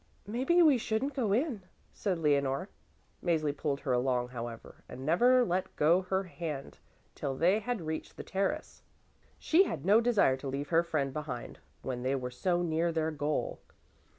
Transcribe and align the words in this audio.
"Maybe 0.25 0.63
we 0.63 0.79
shouldn't 0.79 1.13
go 1.13 1.31
in," 1.31 1.61
said 1.93 2.17
Leonore. 2.17 2.69
Mäzli 3.23 3.55
pulled 3.55 3.81
her 3.81 3.93
along, 3.93 4.29
however, 4.29 4.83
and 4.89 5.05
never 5.05 5.45
let 5.45 5.75
go 5.75 6.01
her 6.01 6.23
hand 6.23 6.79
till 7.13 7.35
they 7.37 7.59
had 7.59 7.81
reached 7.85 8.17
the 8.17 8.23
terrace; 8.23 8.81
she 9.37 9.65
had 9.65 9.85
no 9.85 10.01
desire 10.01 10.37
to 10.37 10.47
leave 10.47 10.69
her 10.69 10.81
friend 10.81 11.13
behind 11.13 11.59
when 11.83 12.01
they 12.01 12.15
were 12.15 12.31
so 12.31 12.63
near 12.63 12.91
their 12.91 13.11
goal. 13.11 13.59